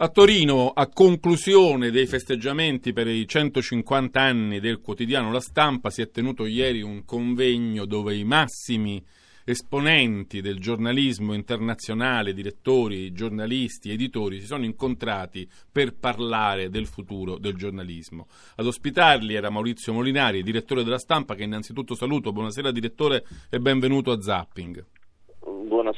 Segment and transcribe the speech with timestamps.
[0.00, 6.02] A Torino, a conclusione dei festeggiamenti per i 150 anni del quotidiano La Stampa, si
[6.02, 9.04] è tenuto ieri un convegno dove i massimi
[9.42, 17.56] esponenti del giornalismo internazionale, direttori, giornalisti, editori, si sono incontrati per parlare del futuro del
[17.56, 18.28] giornalismo.
[18.54, 22.30] Ad ospitarli era Maurizio Molinari, direttore della stampa, che innanzitutto saluto.
[22.30, 24.86] Buonasera direttore e benvenuto a Zapping.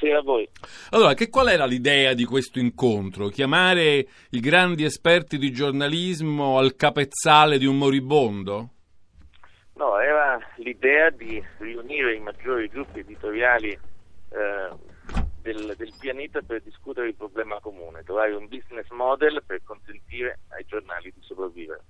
[0.01, 0.49] Buonasera a voi.
[0.91, 3.29] Allora, che, qual era l'idea di questo incontro?
[3.29, 8.69] Chiamare i grandi esperti di giornalismo al capezzale di un moribondo?
[9.75, 14.71] No, era l'idea di riunire i maggiori gruppi editoriali eh,
[15.43, 20.65] del, del, pianeta per discutere il problema comune, trovare un business model per consentire ai
[20.67, 21.83] giornali di sopravvivere.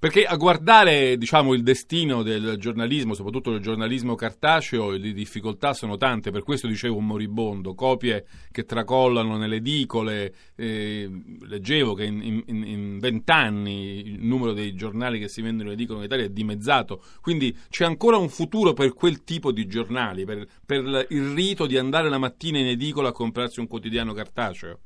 [0.00, 5.96] Perché a guardare diciamo, il destino del giornalismo, soprattutto del giornalismo cartaceo, le difficoltà sono
[5.96, 12.98] tante, per questo dicevo un moribondo, copie che tracollano nelle edicole, eh, leggevo che in
[13.00, 17.56] vent'anni il numero dei giornali che si vendono in edicola in Italia è dimezzato, quindi
[17.68, 22.08] c'è ancora un futuro per quel tipo di giornali, per, per il rito di andare
[22.08, 24.78] la mattina in edicola a comprarsi un quotidiano cartaceo?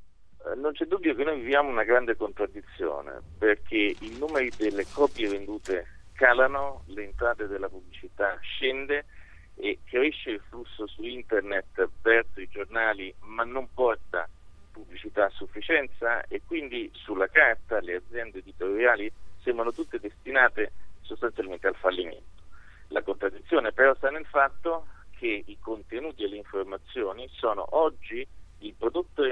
[0.45, 5.29] Eh, non c'è dubbio che noi viviamo una grande contraddizione perché i numeri delle copie
[5.29, 9.05] vendute calano, le entrate della pubblicità scende
[9.55, 14.29] e cresce il flusso su internet verso i giornali ma non porta
[14.73, 19.13] pubblicità a sufficienza e quindi sulla carta le aziende editoriali
[19.43, 22.41] sembrano tutte destinate sostanzialmente al fallimento.
[22.89, 24.87] La contraddizione però sta nel fatto
[25.19, 28.27] che i contenuti e le informazioni sono oggi
[28.59, 29.23] il prodotto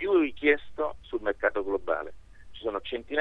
[0.00, 2.14] più richiesto sul mercato globale.
[2.52, 2.80] Ci sono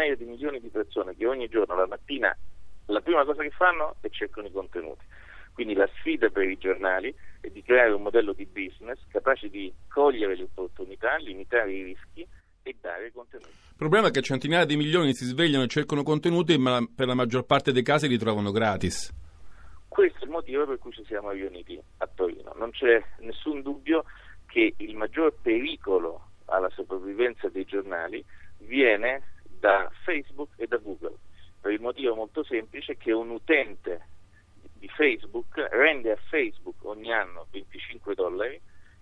[0.09, 2.35] centinaia di milioni di persone che ogni giorno, la mattina,
[2.85, 5.05] la prima cosa che fanno è cercano i contenuti.
[5.53, 9.71] Quindi la sfida per i giornali è di creare un modello di business capace di
[9.89, 12.25] cogliere le opportunità, limitare i rischi
[12.63, 13.49] e dare contenuti.
[13.49, 17.13] Il problema è che centinaia di milioni si svegliano e cercano contenuti, ma per la
[17.13, 19.13] maggior parte dei casi li trovano gratis.
[19.87, 22.53] Questo è il motivo per cui ci siamo riuniti a Torino.
[22.57, 24.05] Non c'è nessun dubbio
[24.45, 28.23] che il maggior pericolo alla sopravvivenza dei giornali
[28.59, 31.17] viene da Facebook e da Google,
[31.59, 34.07] per il motivo molto semplice che un utente
[34.73, 38.59] di Facebook rende a Facebook ogni anno 25 dollari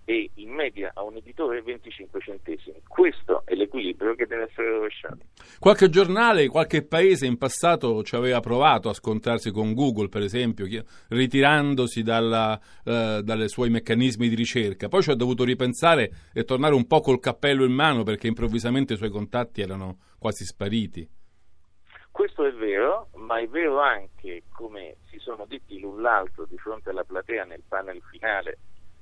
[0.09, 2.81] e in media a un editore 25 centesimi.
[2.87, 5.17] Questo è l'equilibrio che deve essere rovesciato.
[5.59, 10.65] Qualche giornale, qualche paese in passato ci aveva provato a scontrarsi con Google, per esempio,
[11.09, 14.87] ritirandosi dalla, eh, dai suoi meccanismi di ricerca.
[14.87, 18.93] Poi ci ha dovuto ripensare e tornare un po' col cappello in mano perché improvvisamente
[18.93, 21.05] i suoi contatti erano quasi spariti.
[22.09, 26.91] Questo è vero, ma è vero anche, come si sono detti l'un l'altro di fronte
[26.91, 28.57] alla platea nel panel finale,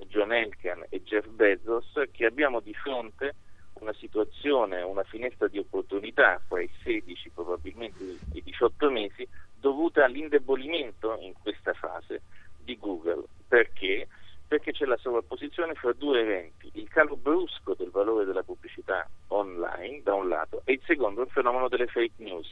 [0.07, 3.35] John Elkan e Jeff Bezos che abbiamo di fronte
[3.79, 9.28] una situazione, una finestra di opportunità fra i 16 probabilmente i 18 mesi
[9.59, 12.22] dovuta all'indebolimento in questa fase
[12.63, 13.23] di Google.
[13.47, 14.07] Perché?
[14.47, 20.01] Perché c'è la sovrapposizione fra due eventi, il calo brusco del valore della pubblicità online
[20.03, 22.47] da un lato e il secondo il fenomeno delle fake news.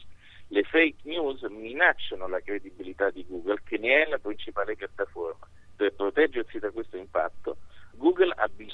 [0.48, 5.94] Le fake news minacciano la credibilità di Google che ne è la principale piattaforma per
[5.94, 7.33] proteggersi da questo impatto,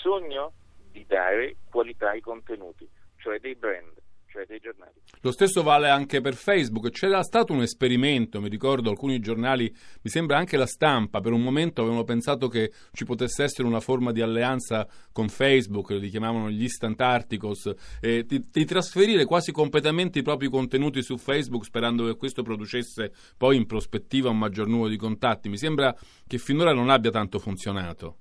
[0.09, 0.53] bisogno
[0.91, 3.97] di dare qualità ai contenuti, cioè dei brand
[4.31, 4.93] cioè dei giornali.
[5.21, 6.91] Lo stesso vale anche per Facebook.
[6.91, 11.41] C'era stato un esperimento, mi ricordo alcuni giornali, mi sembra anche la stampa, per un
[11.41, 16.51] momento avevano pensato che ci potesse essere una forma di alleanza con Facebook, li chiamavano
[16.51, 22.05] gli instant articles, eh, di, di, trasferire quasi completamente i propri contenuti su Facebook sperando
[22.05, 25.49] che questo producesse poi in prospettiva un maggior numero di contatti.
[25.49, 25.91] Mi sembra
[26.27, 28.17] che finora non abbia tanto funzionato.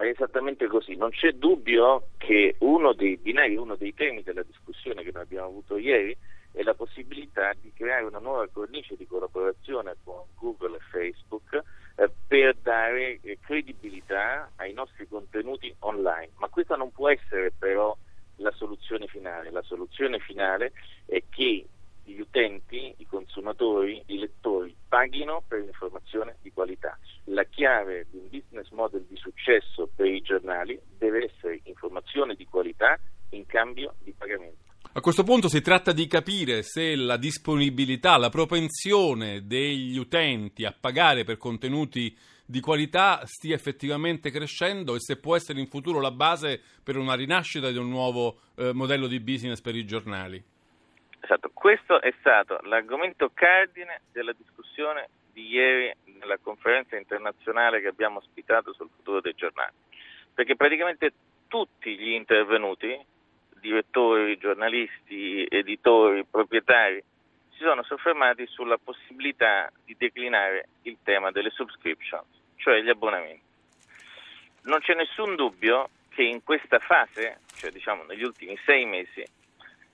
[0.00, 5.02] È esattamente così, non c'è dubbio che uno dei binari, uno dei temi della discussione
[5.02, 6.16] che noi abbiamo avuto ieri
[6.52, 11.62] è la possibilità di creare una nuova cornice di collaborazione con Google e Facebook
[11.96, 17.94] eh, per dare eh, credibilità ai nostri contenuti online, ma questa non può essere però
[18.36, 20.72] la soluzione finale, la soluzione finale
[21.04, 21.66] è che
[22.04, 26.98] gli utenti, i consumatori, i lettori paghino per l'informazione di qualità.
[27.32, 32.44] La chiave di un business model di successo per i giornali deve essere informazione di
[32.44, 32.98] qualità
[33.30, 34.68] in cambio di pagamento.
[34.94, 40.74] A questo punto si tratta di capire se la disponibilità, la propensione degli utenti a
[40.78, 46.10] pagare per contenuti di qualità stia effettivamente crescendo e se può essere in futuro la
[46.10, 50.42] base per una rinascita di un nuovo eh, modello di business per i giornali.
[51.20, 58.18] Esatto, questo è stato l'argomento cardine della discussione di ieri nella conferenza internazionale che abbiamo
[58.18, 59.72] ospitato sul futuro dei giornali,
[60.32, 61.12] perché praticamente
[61.48, 62.98] tutti gli intervenuti
[63.60, 67.02] direttori, giornalisti, editori, proprietari
[67.50, 72.24] si sono soffermati sulla possibilità di declinare il tema delle subscriptions,
[72.56, 73.42] cioè gli abbonamenti.
[74.62, 79.22] Non c'è nessun dubbio che in questa fase, cioè diciamo negli ultimi sei mesi,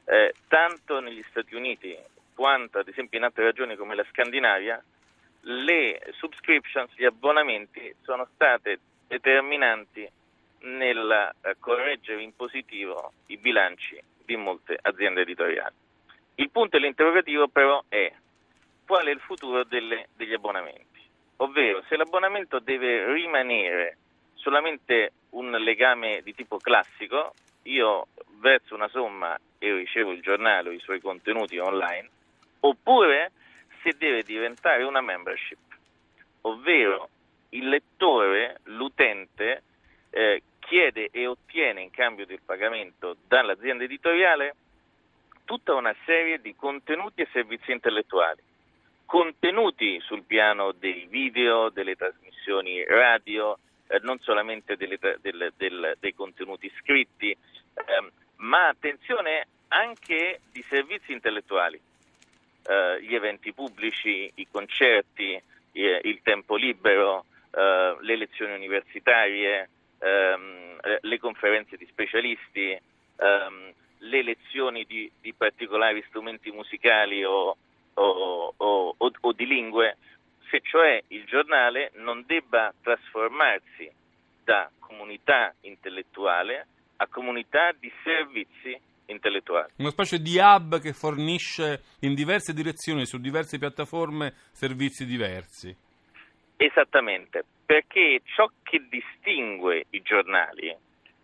[0.04, 1.96] eh, tanto negli Stati Uniti
[2.34, 4.82] quanto ad esempio in altre regioni come la Scandinavia,
[5.48, 10.08] le subscriptions, gli abbonamenti sono state determinanti
[10.60, 15.74] nel eh, correggere in positivo i bilanci di molte aziende editoriali.
[16.36, 18.12] Il punto dell'interrogativo però è
[18.84, 21.00] qual è il futuro delle, degli abbonamenti,
[21.36, 23.98] ovvero se l'abbonamento deve rimanere
[24.34, 28.08] solamente un legame di tipo classico, io
[28.40, 32.10] verso una somma e ricevo il giornale o i suoi contenuti online,
[32.60, 33.30] oppure
[33.82, 35.58] se deve diventare una membership,
[36.42, 37.08] ovvero
[37.50, 39.62] il lettore, l'utente,
[40.10, 44.54] eh, chiede e ottiene in cambio del pagamento dall'azienda editoriale
[45.44, 48.42] tutta una serie di contenuti e servizi intellettuali.
[49.06, 53.56] Contenuti sul piano dei video, delle trasmissioni radio,
[53.86, 61.12] eh, non solamente delle, del, del, dei contenuti scritti, eh, ma attenzione anche di servizi
[61.12, 61.80] intellettuali,
[62.68, 65.40] eh, gli eventi pubblici, i concerti,
[65.72, 69.68] eh, il tempo libero, eh, le lezioni universitarie,
[69.98, 72.78] ehm, eh, le conferenze di specialisti,
[73.16, 77.56] ehm, le lezioni di, di, particolari strumenti musicali o,
[77.94, 79.96] o, o, o, di lingue,
[80.50, 83.90] se cioè il giornale non debba trasformarsi
[84.44, 86.66] da comunità intellettuale
[86.96, 89.72] a comunità di servizi intellettuali.
[89.78, 95.74] Una specie di hub che fornisce in diverse direzioni, su diverse piattaforme, servizi diversi.
[96.56, 100.74] Esattamente, perché ciò che distingue i giornali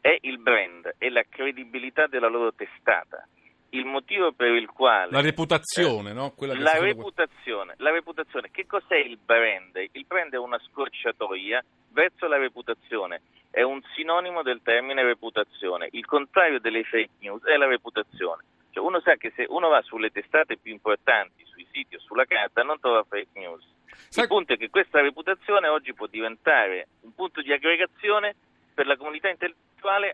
[0.00, 3.26] è il brand, è la credibilità della loro testata.
[3.70, 5.10] Il motivo per il quale...
[5.10, 6.34] La reputazione, eh, no?
[6.40, 8.50] La reputazione, la reputazione.
[8.50, 9.76] Che cos'è il brand?
[9.92, 15.88] Il brand è una scorciatoia verso la reputazione, è un sinonimo del termine reputazione.
[15.92, 18.42] Il contrario delle fake news è la reputazione.
[18.70, 22.24] Cioè uno sa che se uno va sulle testate più importanti, sui siti o sulla
[22.24, 23.62] carta, non trova fake news.
[24.16, 28.34] Il punto è che questa reputazione oggi può diventare un punto di aggregazione
[28.72, 29.70] per la comunità intellettuale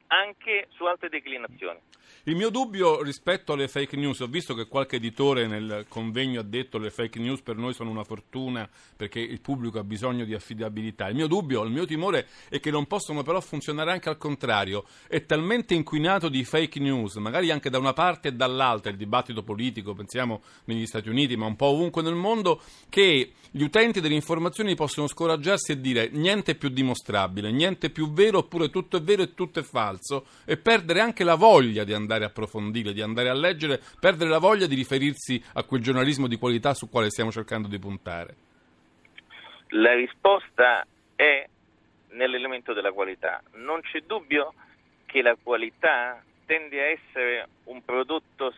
[0.06, 1.78] anche su altre declinazioni.
[2.24, 6.44] Il mio dubbio rispetto alle fake news, ho visto che qualche editore nel convegno ha
[6.44, 10.24] detto che le fake news per noi sono una fortuna perché il pubblico ha bisogno
[10.24, 11.08] di affidabilità.
[11.08, 14.84] Il mio dubbio, il mio timore è che non possono però funzionare anche al contrario.
[15.06, 19.42] È talmente inquinato di fake news, magari anche da una parte e dall'altra, il dibattito
[19.42, 22.60] politico, pensiamo negli Stati Uniti, ma un po' ovunque nel mondo,
[22.90, 28.38] che gli utenti delle informazioni possono scoraggiarsi e dire niente più dimostrabile, niente più vero,
[28.38, 32.24] oppure tutto è vero e tutto è falso, e perdere anche la voglia di andare
[32.24, 36.36] a approfondire, di andare a leggere, perdere la voglia di riferirsi a quel giornalismo di
[36.36, 38.36] qualità su quale stiamo cercando di puntare?
[39.68, 41.46] La risposta è
[42.10, 43.42] nell'elemento della qualità.
[43.54, 44.54] Non c'è dubbio
[45.04, 48.52] che la qualità tende a essere un prodotto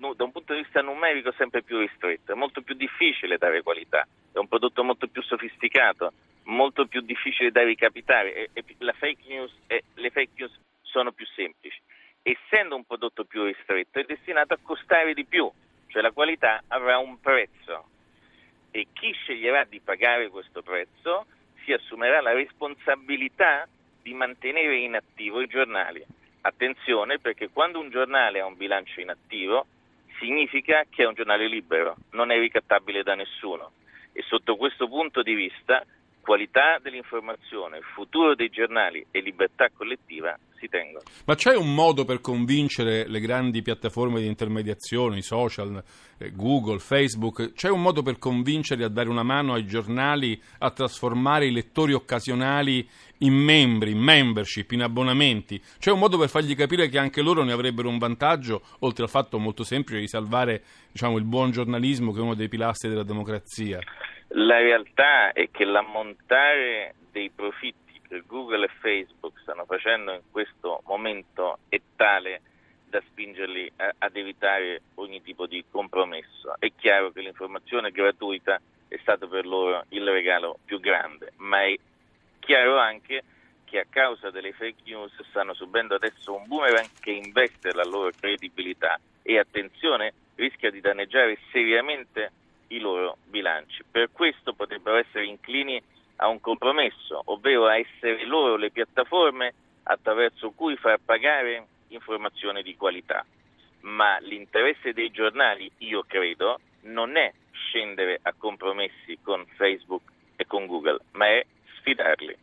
[0.00, 4.06] da un punto di vista numerico sempre più ristretto, è molto più difficile dare qualità,
[4.32, 6.12] è un prodotto molto più sofisticato,
[6.44, 8.34] molto più difficile da ricapitare.
[8.34, 8.64] E, e
[8.94, 11.80] fake news, e, le fake news sono più semplici.
[12.22, 15.50] Essendo un prodotto più ristretto, è destinato a costare di più,
[15.88, 17.84] cioè la qualità avrà un prezzo.
[18.70, 21.26] E chi sceglierà di pagare questo prezzo
[21.64, 23.68] si assumerà la responsabilità
[24.02, 26.02] di mantenere in attivo i giornali.
[26.42, 29.66] Attenzione perché quando un giornale ha un bilancio inattivo
[30.20, 33.72] significa che è un giornale libero, non è ricattabile da nessuno.
[34.12, 35.84] E sotto questo punto di vista
[36.20, 41.02] qualità dell'informazione, futuro dei giornali e libertà collettiva si tengono.
[41.24, 45.82] Ma c'è un modo per convincere le grandi piattaforme di intermediazione, i social,
[46.18, 50.70] eh, Google, Facebook, c'è un modo per convincerli a dare una mano ai giornali a
[50.70, 52.86] trasformare i lettori occasionali
[53.18, 55.60] in membri, in membership, in abbonamenti?
[55.78, 59.10] C'è un modo per fargli capire che anche loro ne avrebbero un vantaggio, oltre al
[59.10, 60.62] fatto molto semplice di salvare
[60.92, 63.78] diciamo, il buon giornalismo che è uno dei pilastri della democrazia?
[64.34, 67.89] La realtà è che l'ammontare dei profitti
[68.26, 72.42] Google e Facebook stanno facendo in questo momento è tale
[72.88, 76.54] da spingerli a, ad evitare ogni tipo di compromesso.
[76.58, 81.78] È chiaro che l'informazione gratuita è stato per loro il regalo più grande, ma è
[82.40, 83.22] chiaro anche
[83.64, 88.10] che a causa delle fake news stanno subendo adesso un boomerang che investe la loro
[88.18, 92.32] credibilità e attenzione rischia di danneggiare seriamente
[92.68, 93.84] i loro bilanci.
[93.88, 95.80] Per questo potrebbero essere inclini
[96.22, 102.76] a un compromesso, ovvero a essere loro le piattaforme attraverso cui far pagare informazione di
[102.76, 103.24] qualità.
[103.80, 110.02] Ma l'interesse dei giornali, io credo, non è scendere a compromessi con Facebook
[110.36, 111.44] e con Google, ma è
[111.78, 112.36] sfidarli.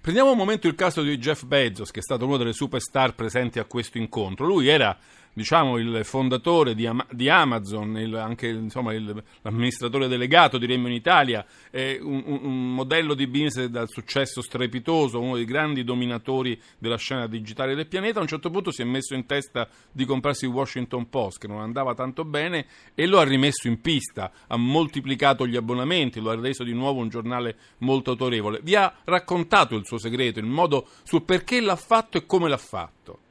[0.00, 3.58] Prendiamo un momento il caso di Jeff Bezos, che è stato uno delle superstar presenti
[3.58, 4.46] a questo incontro.
[4.46, 4.96] Lui era
[5.38, 10.94] diciamo, il fondatore di, Am- di Amazon, il, anche insomma, il, l'amministratore delegato diremmo in
[10.94, 16.96] Italia, è un, un, modello di business dal successo strepitoso, uno dei grandi dominatori della
[16.96, 18.18] scena digitale del pianeta.
[18.18, 21.46] A un certo punto si è messo in testa di comprarsi il Washington Post, che
[21.46, 26.30] non andava tanto bene, e lo ha rimesso in pista, ha moltiplicato gli abbonamenti, lo
[26.30, 28.58] ha reso di nuovo un giornale molto autorevole.
[28.62, 32.56] Vi ha raccontato il suo segreto, il modo sul perché l'ha fatto e come l'ha
[32.56, 33.26] fatto.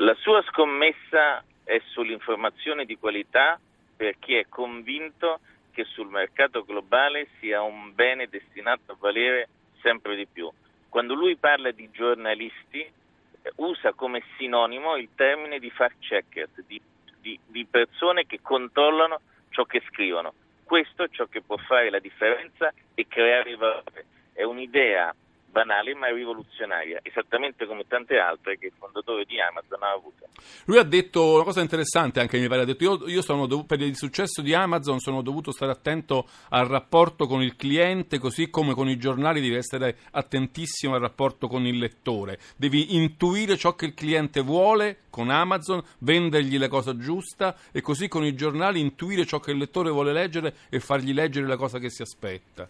[0.00, 3.60] La sua scommessa è sull'informazione di qualità
[3.94, 5.40] perché è convinto
[5.72, 9.48] che sul mercato globale sia un bene destinato a valere
[9.82, 10.50] sempre di più.
[10.88, 16.80] Quando lui parla di giornalisti eh, usa come sinonimo il termine di fact checkers, di,
[17.20, 20.32] di, di persone che controllano ciò che scrivono.
[20.64, 24.06] Questo è ciò che può fare la differenza e creare valore.
[24.32, 25.14] È un'idea
[25.50, 30.26] banale ma rivoluzionaria, esattamente come tante altre che il fondatore di Amazon ha avuto.
[30.64, 33.66] Lui ha detto una cosa interessante anche mi pare, ha detto io, io sono dov-
[33.66, 38.48] per il successo di Amazon sono dovuto stare attento al rapporto con il cliente, così
[38.48, 43.74] come con i giornali devi essere attentissimo al rapporto con il lettore, devi intuire ciò
[43.74, 48.80] che il cliente vuole con Amazon, vendergli la cosa giusta e così con i giornali
[48.80, 52.68] intuire ciò che il lettore vuole leggere e fargli leggere la cosa che si aspetta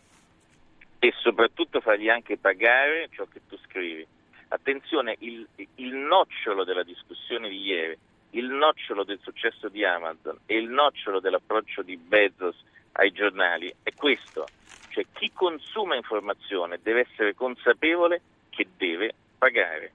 [1.00, 4.06] e soprattutto fargli anche pagare ciò che tu scrivi.
[4.48, 7.96] Attenzione, il, il, nocciolo della discussione di ieri,
[8.32, 13.94] il nocciolo del successo di Amazon e il nocciolo dell'approccio di Bezos ai giornali è
[13.94, 14.46] questo,
[14.90, 19.92] cioè chi consuma informazione deve essere consapevole che deve pagare.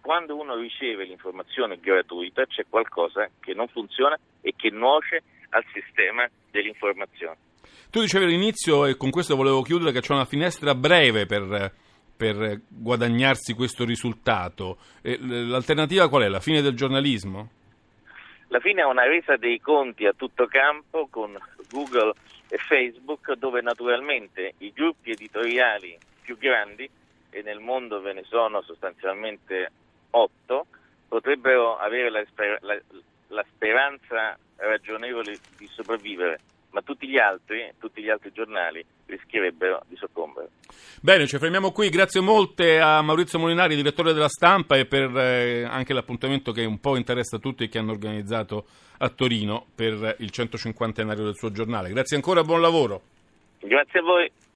[0.00, 6.26] Quando uno riceve l'informazione gratuita c'è qualcosa che non funziona e che nuoce al sistema
[6.50, 7.36] dell'informazione.
[7.90, 11.72] Tu dicevi all'inizio, e con questo volevo chiudere, che c'è una finestra breve per,
[12.16, 14.78] per guadagnarsi questo risultato.
[15.02, 16.28] L'alternativa qual è?
[16.28, 17.50] La fine del giornalismo?
[18.48, 21.36] La fine è una resa dei conti a tutto campo con
[21.70, 22.12] Google
[22.48, 26.88] e Facebook, dove naturalmente i gruppi editoriali più grandi,
[27.30, 29.70] e nel mondo ve ne sono sostanzialmente
[30.10, 30.66] otto,
[31.08, 32.78] potrebbero avere la, sper- la,
[33.28, 39.96] la speranza ragionevole di sopravvivere ma tutti gli altri, tutti gli altri giornali rischierebbero di
[39.96, 40.48] soccombere.
[41.00, 41.88] Bene, ci fermiamo qui.
[41.88, 46.80] Grazie molte a Maurizio Molinari, direttore della stampa, e per eh, anche l'appuntamento che un
[46.80, 48.66] po' interessa a tutti e che hanno organizzato
[48.98, 51.90] a Torino per il 150 annario del suo giornale.
[51.90, 53.02] Grazie ancora, buon lavoro.
[53.60, 54.30] Grazie a voi.